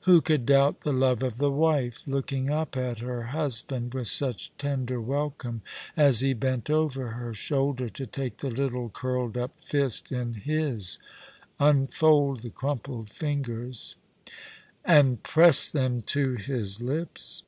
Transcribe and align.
Who 0.00 0.20
could 0.20 0.46
doubt 0.46 0.80
the 0.80 0.92
love 0.92 1.22
of 1.22 1.38
the 1.38 1.48
wife, 1.52 2.08
looking 2.08 2.50
up 2.50 2.76
at 2.76 2.98
her 2.98 3.22
husband 3.26 3.94
with 3.94 4.08
such 4.08 4.50
tender 4.58 5.00
welcome 5.00 5.62
as 5.96 6.18
he 6.18 6.34
bent 6.34 6.68
over 6.68 7.10
her 7.10 7.32
shoulder 7.32 7.88
to 7.90 8.04
take 8.04 8.38
the 8.38 8.50
little 8.50 8.88
curled 8.88 9.36
up 9.38 9.52
fist 9.60 10.10
in 10.10 10.34
his, 10.34 10.98
unfold 11.60 12.42
the 12.42 12.50
crumpled 12.50 13.10
fingers, 13.10 13.94
and 14.84 15.22
press 15.22 15.70
them 15.70 16.02
to 16.02 16.32
his 16.32 16.80
lips 16.82 17.44